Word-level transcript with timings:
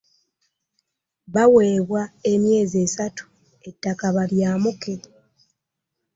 Baaweebwa 1.33 2.01
emyezi 2.33 2.77
esatu 2.85 3.25
ettaka 3.69 4.05
balyamuke. 4.15 4.95